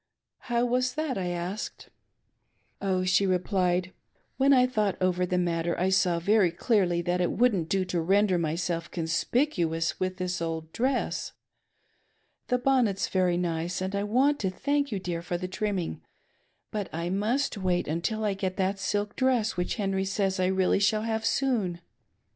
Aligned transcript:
"Mow 0.49 0.65
was 0.65 0.95
that?" 0.95 1.15
I 1.19 1.27
asked. 1.27 1.89
"Oh," 2.81 3.03
she 3.03 3.27
replied, 3.27 3.93
"when 4.37 4.51
I 4.51 4.65
thought 4.65 4.97
over 4.99 5.27
the 5.27 5.37
matter 5.37 5.79
I 5.79 5.89
saw 5.89 6.17
very 6.19 6.49
clearly 6.49 7.03
that 7.03 7.21
it 7.21 7.31
wouldn't 7.31 7.69
do 7.69 7.85
to 7.85 8.01
render 8.01 8.39
myself 8.39 8.89
conspicuous 8.89 9.99
with 9.99 10.17
this 10.17 10.41
old 10.41 10.73
dress. 10.73 11.33
The 12.47 12.57
bonnet's 12.57 13.09
very 13.09 13.37
nice 13.37 13.79
and 13.79 13.95
I 13.95 14.01
want 14.03 14.39
to 14.39 14.49
thank 14.49 14.91
you, 14.91 14.97
dear, 14.97 15.21
for 15.21 15.37
the 15.37 15.47
trimming; 15.47 16.01
but 16.71 16.89
I 16.91 17.11
must 17.11 17.55
wait 17.55 17.87
till 18.01 18.23
I 18.25 18.33
get 18.33 18.57
that 18.57 18.79
silk 18.79 19.15
dress 19.15 19.55
which 19.55 19.75
Henry 19.75 20.05
says 20.05 20.39
I 20.39 20.47
really 20.47 20.79
shall 20.79 21.03
have 21.03 21.23
soon. 21.27 21.79